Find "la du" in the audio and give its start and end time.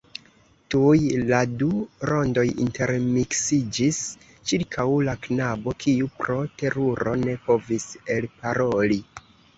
1.31-1.67